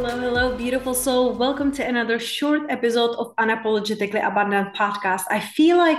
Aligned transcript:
Hello, 0.00 0.16
hello, 0.16 0.56
beautiful 0.56 0.94
soul. 0.94 1.32
Welcome 1.32 1.72
to 1.72 1.84
another 1.84 2.20
short 2.20 2.62
episode 2.68 3.16
of 3.16 3.34
Unapologetically 3.34 4.24
Abundant 4.24 4.72
podcast. 4.72 5.22
I 5.28 5.40
feel 5.40 5.76
like 5.76 5.98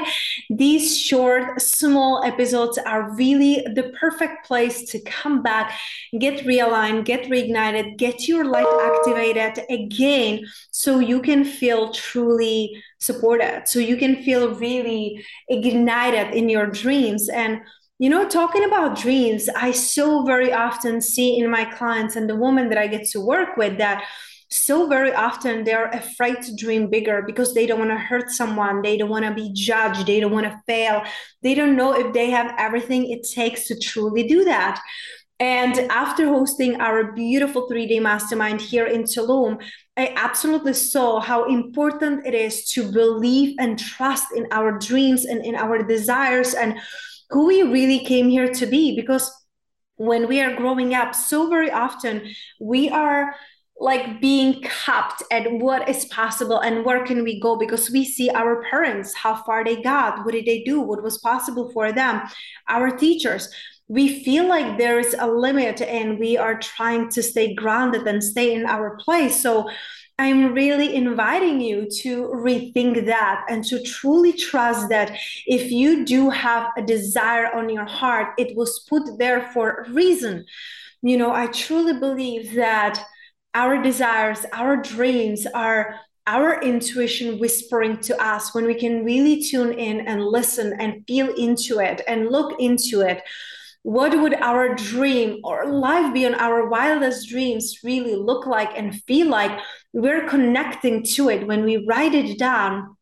these 0.49 0.97
short, 0.97 1.61
small 1.61 2.23
episodes 2.23 2.77
are 2.77 3.13
really 3.15 3.55
the 3.75 3.93
perfect 3.99 4.47
place 4.47 4.89
to 4.91 5.01
come 5.01 5.43
back, 5.43 5.77
get 6.17 6.45
realigned, 6.45 7.03
get 7.03 7.25
reignited, 7.25 7.97
get 7.97 8.25
your 8.25 8.45
light 8.45 8.73
activated 8.81 9.65
again 9.69 10.45
so 10.71 10.99
you 10.99 11.21
can 11.21 11.43
feel 11.43 11.91
truly 11.91 12.81
supported, 12.99 13.63
so 13.65 13.79
you 13.79 13.97
can 13.97 14.23
feel 14.23 14.55
really 14.55 15.25
ignited 15.49 16.33
in 16.33 16.47
your 16.47 16.67
dreams. 16.67 17.27
And 17.27 17.59
you 17.99 18.09
know, 18.09 18.27
talking 18.27 18.63
about 18.63 18.97
dreams, 18.97 19.49
I 19.49 19.71
so 19.71 20.23
very 20.23 20.53
often 20.53 21.01
see 21.01 21.37
in 21.37 21.49
my 21.51 21.65
clients 21.65 22.15
and 22.15 22.29
the 22.29 22.35
women 22.35 22.69
that 22.69 22.77
I 22.77 22.87
get 22.87 23.05
to 23.09 23.19
work 23.19 23.57
with 23.57 23.77
that 23.77 24.05
so 24.51 24.87
very 24.87 25.13
often 25.13 25.63
they're 25.63 25.89
afraid 25.89 26.41
to 26.41 26.55
dream 26.55 26.89
bigger 26.89 27.21
because 27.21 27.53
they 27.53 27.67
don't 27.67 27.77
want 27.77 27.91
to 27.91 27.97
hurt 27.97 28.31
someone 28.31 28.81
they 28.81 28.97
don't 28.97 29.09
want 29.09 29.23
to 29.23 29.31
be 29.31 29.51
judged 29.53 30.07
they 30.07 30.19
don't 30.19 30.31
want 30.31 30.47
to 30.47 30.59
fail 30.65 31.03
they 31.43 31.53
don't 31.53 31.75
know 31.75 31.93
if 31.93 32.11
they 32.13 32.31
have 32.31 32.55
everything 32.57 33.11
it 33.11 33.27
takes 33.31 33.67
to 33.67 33.77
truly 33.77 34.27
do 34.27 34.43
that. 34.45 34.81
And 35.41 35.79
after 35.89 36.27
hosting 36.27 36.81
our 36.81 37.13
beautiful 37.13 37.67
three 37.69 37.87
day 37.87 38.01
mastermind 38.01 38.59
here 38.59 38.85
in 38.85 39.03
Tulum, 39.03 39.61
I 39.95 40.13
absolutely 40.17 40.73
saw 40.73 41.21
how 41.21 41.45
important 41.45 42.25
it 42.25 42.33
is 42.33 42.65
to 42.73 42.91
believe 42.91 43.55
and 43.57 43.79
trust 43.79 44.27
in 44.35 44.47
our 44.51 44.77
dreams 44.77 45.23
and 45.23 45.45
in 45.45 45.55
our 45.55 45.81
desires 45.81 46.53
and 46.53 46.77
who 47.29 47.47
we 47.47 47.61
really 47.63 47.99
came 47.99 48.29
here 48.29 48.51
to 48.51 48.65
be 48.65 48.95
because 48.95 49.31
when 49.97 50.27
we 50.27 50.41
are 50.41 50.55
growing 50.55 50.93
up 50.93 51.13
so 51.13 51.49
very 51.49 51.71
often 51.71 52.23
we 52.59 52.89
are 52.89 53.35
like 53.81 54.19
being 54.19 54.61
capped 54.61 55.23
at 55.31 55.49
what 55.53 55.87
is 55.87 56.05
possible 56.05 56.59
and 56.59 56.83
where 56.83 57.05
can 57.05 57.23
we 57.23 57.39
go 57.39 57.57
because 57.57 57.89
we 57.89 58.03
see 58.03 58.29
our 58.29 58.63
parents 58.69 59.13
how 59.13 59.35
far 59.43 59.63
they 59.63 59.81
got 59.81 60.25
what 60.25 60.33
did 60.33 60.45
they 60.45 60.63
do 60.63 60.81
what 60.81 61.03
was 61.03 61.17
possible 61.19 61.71
for 61.71 61.91
them 61.91 62.21
our 62.69 62.95
teachers. 62.95 63.49
We 63.87 64.23
feel 64.23 64.47
like 64.47 64.77
there 64.77 64.99
is 64.99 65.15
a 65.17 65.27
limit 65.27 65.81
and 65.81 66.19
we 66.19 66.37
are 66.37 66.59
trying 66.59 67.09
to 67.09 67.23
stay 67.23 67.55
grounded 67.55 68.07
and 68.07 68.23
stay 68.23 68.53
in 68.53 68.67
our 68.67 68.95
place. 68.97 69.41
So 69.41 69.69
I'm 70.19 70.53
really 70.53 70.95
inviting 70.95 71.61
you 71.61 71.87
to 72.01 72.27
rethink 72.27 73.05
that 73.05 73.45
and 73.47 73.63
to 73.65 73.81
truly 73.81 74.33
trust 74.33 74.89
that 74.89 75.17
if 75.45 75.71
you 75.71 76.05
do 76.05 76.29
have 76.29 76.67
a 76.77 76.81
desire 76.81 77.47
on 77.55 77.69
your 77.69 77.85
heart, 77.85 78.33
it 78.37 78.55
was 78.57 78.85
put 78.89 79.17
there 79.17 79.49
for 79.53 79.69
a 79.69 79.91
reason. 79.91 80.45
You 81.01 81.17
know, 81.17 81.31
I 81.31 81.47
truly 81.47 81.97
believe 81.97 82.53
that 82.55 83.01
our 83.53 83.81
desires, 83.81 84.45
our 84.51 84.75
dreams 84.75 85.47
are 85.53 85.95
our 86.27 86.61
intuition 86.61 87.39
whispering 87.39 87.97
to 88.01 88.21
us 88.21 88.53
when 88.53 88.65
we 88.65 88.75
can 88.75 89.05
really 89.05 89.41
tune 89.41 89.71
in 89.71 90.01
and 90.01 90.23
listen 90.23 90.73
and 90.79 91.01
feel 91.07 91.33
into 91.35 91.79
it 91.79 92.01
and 92.07 92.29
look 92.29 92.59
into 92.59 93.01
it 93.01 93.23
what 93.83 94.19
would 94.19 94.33
our 94.35 94.75
dream 94.75 95.39
or 95.43 95.65
life 95.65 96.13
beyond 96.13 96.35
our 96.35 96.67
wildest 96.67 97.29
dreams 97.29 97.79
really 97.83 98.15
look 98.15 98.45
like 98.45 98.69
and 98.75 99.01
feel 99.03 99.27
like? 99.27 99.59
We're 99.93 100.27
connecting 100.27 101.03
to 101.15 101.29
it 101.29 101.47
when 101.47 101.63
we 101.63 101.85
write 101.87 102.13
it 102.13 102.37
down 102.37 102.97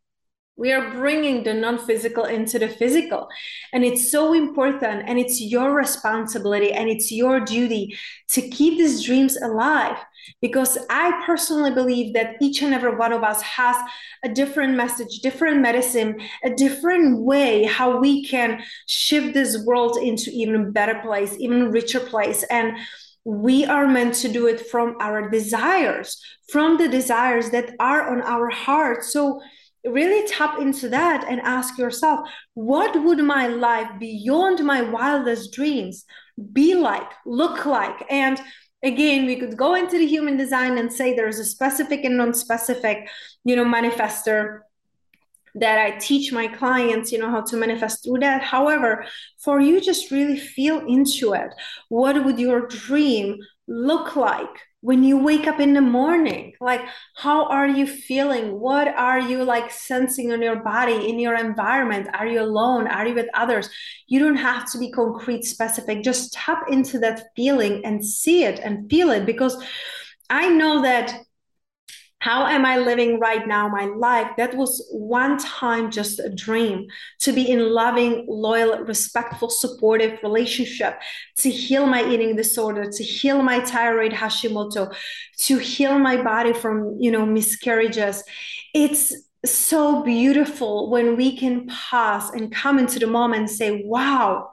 we 0.58 0.72
are 0.72 0.92
bringing 0.92 1.44
the 1.44 1.54
non-physical 1.54 2.26
into 2.26 2.58
the 2.58 2.68
physical. 2.68 3.30
And 3.72 3.86
it's 3.86 4.12
so 4.12 4.34
important 4.34 5.04
and 5.08 5.20
it's 5.20 5.40
your 5.40 5.72
responsibility 5.74 6.72
and 6.74 6.90
it's 6.90 7.12
your 7.12 7.40
duty 7.40 7.96
to 8.30 8.42
keep 8.42 8.78
these 8.78 9.04
dreams 9.04 9.38
alive. 9.38 9.98
Because 10.42 10.78
i 10.90 11.24
personally 11.26 11.72
believe 11.72 12.14
that 12.14 12.36
each 12.42 12.62
and 12.62 12.74
every 12.74 12.94
one 12.96 13.14
of 13.14 13.24
us 13.24 13.42
has 13.44 13.78
a 14.26 14.30
different 14.30 14.76
message 14.76 15.20
different 15.20 15.62
medicine 15.62 16.20
a 16.44 16.50
different 16.50 17.22
way 17.22 17.64
how 17.64 17.98
we 17.98 18.26
can 18.26 18.62
shift 18.88 19.34
this 19.34 19.64
world 19.64 19.96
into 19.98 20.30
even 20.32 20.72
better 20.72 21.00
place 21.02 21.34
even 21.40 21.72
richer 21.72 22.02
place. 22.02 22.44
And 22.50 22.78
we 23.24 23.66
are 23.66 23.88
meant 23.88 24.16
to 24.16 24.28
do 24.28 24.48
it 24.48 24.60
from 24.72 24.98
our 25.00 25.30
desires 25.30 26.22
from 26.50 26.78
the 26.78 26.88
desires 26.88 27.50
that 27.52 27.74
are 27.80 28.10
on 28.10 28.22
our 28.22 28.50
heart. 28.50 29.04
So 29.04 29.42
really 29.86 30.28
tap 30.28 30.60
into 30.60 30.90
that 30.90 31.26
and 31.30 31.40
ask 31.42 31.78
yourself 31.78 32.28
what 32.54 33.02
would 33.04 33.20
my 33.20 33.48
life 33.48 33.90
beyond 34.00 34.64
my 34.64 34.82
wildest 34.82 35.54
dreams 35.54 36.06
be 36.54 36.76
like 36.76 37.10
look 37.26 37.66
like 37.66 38.04
and 38.10 38.42
again 38.84 39.26
we 39.26 39.36
could 39.36 39.56
go 39.58 39.76
into 39.76 39.98
the 39.98 40.06
human 40.06 40.36
design 40.36 40.78
and 40.78 40.92
say 40.92 41.16
there's 41.16 41.40
a 41.40 41.46
specific 41.46 42.04
and 42.04 42.18
non-specific 42.18 43.08
you 43.44 43.56
know 43.56 43.66
manifestor 43.66 44.62
that 45.60 45.80
I 45.80 45.98
teach 45.98 46.32
my 46.32 46.48
clients, 46.48 47.12
you 47.12 47.18
know, 47.18 47.30
how 47.30 47.42
to 47.42 47.58
manifest 47.58 48.04
through 48.04 48.20
that. 48.20 48.44
However, 48.44 49.06
for 49.40 49.60
you 49.60 49.82
just 49.82 50.12
really 50.12 50.38
feel 50.38 50.80
into 50.86 51.34
it. 51.34 51.54
What 51.90 52.24
would 52.24 52.40
your 52.40 52.68
dream 52.68 53.40
look 53.68 54.16
like? 54.16 54.67
When 54.82 55.04
you 55.04 55.18
wake 55.18 55.48
up 55.48 55.60
in 55.60 55.74
the 55.74 55.82
morning 55.82 56.54
like 56.62 56.82
how 57.16 57.48
are 57.48 57.68
you 57.68 57.88
feeling? 57.88 58.60
What 58.60 58.88
are 58.88 59.20
you 59.20 59.44
like 59.44 59.72
sensing 59.72 60.32
in 60.32 60.42
your 60.42 60.58
body 60.58 61.10
in 61.10 61.20
your 61.20 61.36
environment? 61.36 62.10
Are 62.14 62.28
you 62.28 62.42
alone? 62.42 62.88
Are 62.88 63.08
you 63.08 63.16
with 63.16 63.28
others? 63.34 63.70
You 64.08 64.20
don't 64.20 64.38
have 64.38 64.72
to 64.72 64.78
be 64.78 64.92
concrete 64.92 65.46
specific. 65.46 66.04
Just 66.04 66.34
tap 66.34 66.64
into 66.70 67.00
that 67.00 67.24
feeling 67.36 67.84
and 67.86 68.06
see 68.06 68.44
it 68.44 68.60
and 68.60 68.90
feel 68.90 69.10
it 69.10 69.26
because 69.26 69.58
i 70.30 70.50
know 70.50 70.82
that 70.82 71.22
how 72.28 72.46
am 72.46 72.66
I 72.66 72.78
living 72.78 73.22
right 73.22 73.48
now 73.48 73.70
my 73.70 73.86
life? 73.86 74.32
That 74.36 74.54
was 74.54 74.86
one 74.92 75.38
time 75.38 75.90
just 75.90 76.20
a 76.20 76.28
dream 76.28 76.88
to 77.20 77.32
be 77.32 77.50
in 77.50 77.70
loving, 77.70 78.26
loyal, 78.28 78.80
respectful, 78.80 79.50
supportive 79.50 80.20
relationship, 80.22 81.00
to 81.38 81.50
heal 81.50 81.86
my 81.86 82.06
eating 82.06 82.36
disorder, 82.36 82.92
to 82.92 83.02
heal 83.02 83.42
my 83.42 83.62
thyroid 83.62 84.12
Hashimoto, 84.12 84.94
to 85.38 85.58
heal 85.58 85.98
my 86.00 86.22
body 86.22 86.52
from, 86.52 86.98
you 87.00 87.12
know, 87.12 87.26
miscarriages. 87.26 88.26
It's 88.74 89.16
so 89.46 90.04
beautiful 90.04 90.92
when 90.92 91.16
we 91.16 91.38
can 91.38 91.68
pause 91.68 92.30
and 92.32 92.54
come 92.54 92.78
into 92.78 93.00
the 93.00 93.08
moment 93.08 93.40
and 93.40 93.50
say, 93.50 93.84
wow, 93.86 94.52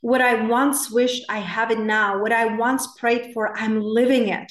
what 0.00 0.22
I 0.22 0.46
once 0.46 0.90
wished 0.90 1.24
I 1.28 1.40
have 1.40 1.70
it 1.70 1.80
now, 1.80 2.22
what 2.22 2.32
I 2.32 2.56
once 2.56 2.86
prayed 2.98 3.34
for, 3.34 3.54
I'm 3.58 3.82
living 3.82 4.28
it. 4.28 4.50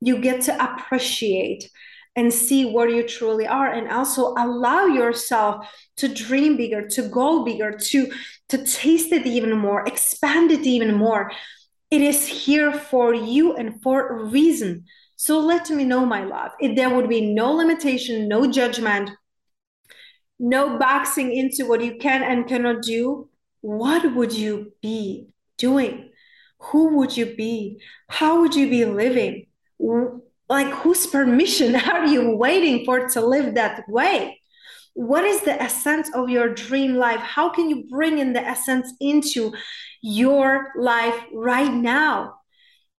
You 0.00 0.18
get 0.22 0.40
to 0.44 0.64
appreciate 0.64 1.68
and 2.16 2.32
see 2.32 2.64
where 2.64 2.88
you 2.88 3.06
truly 3.06 3.46
are 3.46 3.70
and 3.72 3.88
also 3.88 4.34
allow 4.38 4.86
yourself 4.86 5.66
to 5.96 6.08
dream 6.08 6.56
bigger 6.56 6.88
to 6.88 7.02
go 7.08 7.44
bigger 7.44 7.72
to 7.72 8.10
to 8.48 8.64
taste 8.64 9.12
it 9.12 9.26
even 9.26 9.56
more 9.56 9.86
expand 9.86 10.50
it 10.50 10.66
even 10.66 10.94
more. 10.94 11.30
It 11.90 12.00
is 12.00 12.26
here 12.26 12.72
for 12.72 13.14
you 13.14 13.54
and 13.54 13.80
for 13.82 14.08
a 14.08 14.24
reason. 14.24 14.84
So 15.16 15.38
let 15.38 15.70
me 15.70 15.84
know 15.84 16.04
my 16.04 16.24
love. 16.24 16.50
If 16.58 16.74
there 16.74 16.90
would 16.90 17.08
be 17.08 17.34
no 17.34 17.52
limitation 17.52 18.28
no 18.28 18.50
judgment 18.50 19.10
no 20.38 20.78
boxing 20.78 21.34
into 21.34 21.66
what 21.66 21.82
you 21.82 21.96
can 21.96 22.22
and 22.22 22.46
cannot 22.46 22.82
do 22.82 23.28
what 23.66 24.14
would 24.14 24.32
you 24.32 24.72
be 24.80 25.28
doing? 25.58 26.10
Who 26.70 26.96
would 26.96 27.16
you 27.16 27.34
be? 27.34 27.80
How 28.08 28.40
would 28.40 28.54
you 28.54 28.70
be 28.70 28.84
living 28.84 29.46
like 30.48 30.68
whose 30.68 31.06
permission 31.06 31.76
are 31.90 32.06
you 32.06 32.36
waiting 32.36 32.84
for 32.84 33.08
to 33.08 33.20
live 33.20 33.54
that 33.54 33.88
way? 33.88 34.40
What 34.94 35.24
is 35.24 35.42
the 35.42 35.60
essence 35.60 36.10
of 36.14 36.30
your 36.30 36.48
dream 36.48 36.94
life? 36.94 37.20
How 37.20 37.50
can 37.50 37.68
you 37.68 37.84
bring 37.88 38.18
in 38.18 38.32
the 38.32 38.40
essence 38.40 38.92
into 39.00 39.52
your 40.02 40.72
life 40.78 41.20
right 41.32 41.72
now 41.72 42.35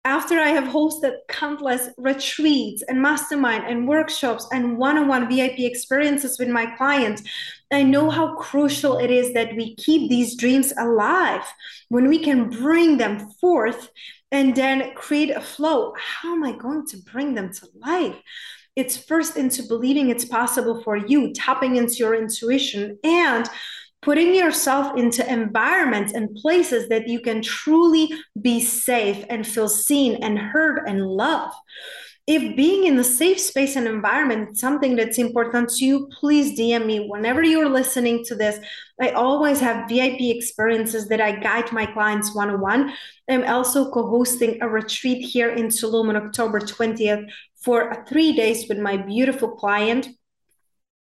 after 0.07 0.39
I 0.39 0.51
have 0.51 0.73
hosted 0.73 1.17
countless 1.29 1.89
retreats 1.99 2.85
and 2.87 3.03
mastermind 3.03 3.65
and 3.67 3.89
workshops 3.89 4.47
and 4.53 4.79
one 4.79 4.97
on 4.99 5.09
one 5.09 5.29
VIP 5.29 5.59
experiences 5.59 6.39
with 6.39 6.49
my 6.49 6.67
clients, 6.77 7.25
I 7.73 7.83
know 7.83 8.09
how 8.09 8.37
crucial 8.37 8.99
it 8.99 9.11
is 9.11 9.35
that 9.35 9.57
we 9.57 9.75
keep 9.75 10.09
these 10.09 10.37
dreams 10.37 10.73
alive 10.79 11.43
when 11.89 12.07
we 12.07 12.21
can 12.21 12.49
bring 12.49 12.99
them 12.99 13.31
forth 13.41 13.91
and 14.31 14.55
then 14.55 14.95
create 14.95 15.31
a 15.31 15.41
flow. 15.41 15.93
How 15.99 16.35
am 16.35 16.45
I 16.45 16.53
going 16.53 16.87
to 16.87 16.99
bring 16.99 17.35
them 17.35 17.53
to 17.55 17.67
life? 17.75 18.17
It's 18.77 18.97
first 18.97 19.37
into 19.37 19.65
believing 19.65 20.11
it's 20.11 20.25
possible 20.25 20.85
for 20.85 20.97
you, 20.97 21.33
tapping 21.33 21.75
into 21.75 21.95
your 21.95 22.15
intuition, 22.15 22.97
and 23.03 23.49
putting 24.07 24.33
yourself 24.37 24.97
into 24.97 25.29
environments 25.29 26.13
and 26.13 26.37
places 26.37 26.89
that 26.89 27.09
you 27.09 27.19
can 27.19 27.43
truly 27.43 28.09
be 28.41 28.61
safe 28.61 29.25
and 29.29 29.45
feel 29.45 29.69
seen 29.69 30.23
and 30.23 30.39
heard 30.39 30.79
and 30.87 31.05
loved. 31.05 31.57
If 32.29 32.55
being 32.55 32.85
in 32.85 32.97
a 33.01 33.05
safe 33.05 33.41
space 33.41 33.75
and 33.75 33.89
environment 33.89 34.51
is 34.53 34.61
something 34.61 34.95
that's 34.95 35.19
important 35.19 35.71
to 35.71 35.85
you, 35.85 36.09
please 36.21 36.57
DM 36.57 36.87
me 36.87 37.09
whenever 37.09 37.43
you're 37.43 37.69
listening 37.69 38.25
to 38.27 38.37
this. 38.37 38.61
I 39.01 39.11
always 39.11 39.59
have 39.59 39.89
VIP 39.89 40.21
experiences 40.37 41.09
that 41.09 41.21
I 41.21 41.41
guide 41.41 41.73
my 41.73 41.87
clients 41.87 42.33
one 42.33 42.51
on 42.51 42.61
one. 42.61 42.93
I'm 43.29 43.43
also 43.43 43.91
co 43.91 44.09
hosting 44.09 44.63
a 44.63 44.69
retreat 44.69 45.25
here 45.25 45.51
in 45.51 45.67
Tulum 45.67 46.11
on 46.11 46.17
October 46.17 46.61
20th 46.61 47.29
for 47.57 48.05
three 48.09 48.37
days 48.37 48.69
with 48.69 48.79
my 48.79 48.97
beautiful 48.97 49.51
client 49.51 50.07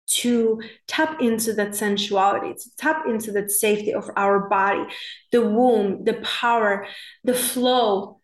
to 0.08 0.62
tap 0.88 1.22
into 1.22 1.54
that 1.54 1.76
sensuality, 1.76 2.54
to 2.54 2.76
tap 2.78 3.06
into 3.08 3.32
that 3.32 3.52
safety 3.52 3.94
of 3.94 4.10
our 4.16 4.48
body, 4.50 4.86
the 5.32 5.42
womb, 5.42 6.04
the 6.04 6.14
power, 6.16 6.88
the 7.24 7.34
flow. 7.34 8.20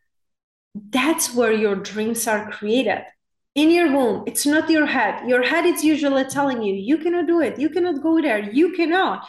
That's 0.75 1.33
where 1.33 1.51
your 1.51 1.75
dreams 1.75 2.28
are 2.28 2.50
created. 2.51 3.04
In 3.54 3.69
your 3.69 3.92
womb, 3.92 4.24
it's 4.28 4.45
not 4.45 4.69
your 4.69 4.86
head. 4.86 5.28
Your 5.28 5.44
head 5.44 5.66
is 5.66 5.83
usually 5.83 6.24
telling 6.25 6.62
you, 6.62 6.74
you 6.74 6.98
cannot 6.98 7.28
do 7.28 7.42
it. 7.42 7.60
You 7.60 7.69
cannot 7.69 8.01
go 8.01 8.22
there. 8.22 8.39
You 8.39 8.72
cannot. 8.72 9.28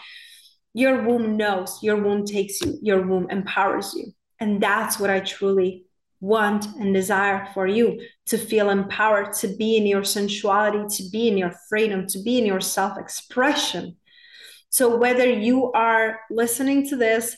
Your 0.75 1.03
womb 1.03 1.37
knows. 1.37 1.83
Your 1.83 1.97
womb 1.97 2.25
takes 2.25 2.61
you. 2.61 2.79
Your 2.83 3.03
womb 3.03 3.29
empowers 3.31 3.95
you. 3.95 4.13
And 4.39 4.63
that's 4.63 5.01
what 5.01 5.11
I 5.11 5.21
truly 5.21 5.87
want 6.23 6.65
and 6.77 6.95
desire 6.95 7.49
for 7.53 7.67
you 7.67 8.01
to 8.27 8.39
feel 8.39 8.71
empowered, 8.71 9.33
to 9.35 9.49
be 9.49 9.77
in 9.77 9.87
your 9.87 10.05
sensuality, 10.05 10.87
to 10.97 11.11
be 11.11 11.27
in 11.27 11.37
your 11.37 11.53
freedom, 11.69 12.07
to 12.07 12.23
be 12.23 12.39
in 12.39 12.47
your 12.47 12.61
self 12.61 12.97
expression. 12.97 13.97
So, 14.71 14.97
whether 14.97 15.29
you 15.29 15.73
are 15.73 16.21
listening 16.31 16.89
to 16.89 16.97
this 16.97 17.37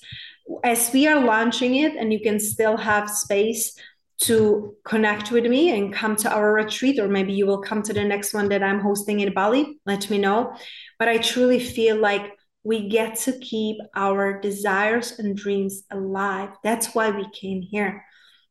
as 0.63 0.91
we 0.93 1.09
are 1.09 1.19
launching 1.19 1.77
it 1.77 1.97
and 1.97 2.13
you 2.13 2.21
can 2.21 2.39
still 2.39 2.77
have 2.77 3.11
space 3.11 3.75
to 4.21 4.77
connect 4.85 5.31
with 5.31 5.47
me 5.47 5.77
and 5.77 5.93
come 5.93 6.15
to 6.17 6.31
our 6.31 6.53
retreat, 6.53 7.01
or 7.01 7.09
maybe 7.09 7.33
you 7.33 7.47
will 7.47 7.63
come 7.63 7.83
to 7.83 7.95
the 7.95 8.05
next 8.05 8.35
one 8.35 8.51
that 8.51 8.63
I'm 8.63 8.81
hosting 8.81 9.21
in 9.21 9.33
Bali, 9.33 9.81
let 9.87 10.11
me 10.11 10.19
know. 10.19 10.55
But 10.99 11.09
I 11.09 11.19
truly 11.19 11.59
feel 11.59 11.97
like 11.97 12.33
we 12.63 12.89
get 12.89 13.17
to 13.21 13.39
keep 13.39 13.79
our 13.95 14.39
desires 14.41 15.19
and 15.19 15.35
dreams 15.37 15.85
alive. 15.91 16.51
That's 16.63 16.95
why 16.95 17.11
we 17.11 17.27
came 17.31 17.63
here. 17.63 18.05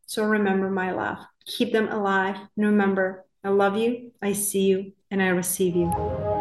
So 0.05 0.23
remember, 0.23 0.69
my 0.69 0.91
love, 0.91 1.19
keep 1.45 1.71
them 1.71 1.87
alive. 1.89 2.35
And 2.57 2.65
remember, 2.65 3.25
I 3.43 3.49
love 3.49 3.77
you, 3.77 4.11
I 4.21 4.33
see 4.33 4.67
you, 4.67 4.93
and 5.11 5.21
I 5.21 5.27
receive 5.27 5.75
you. 5.75 6.32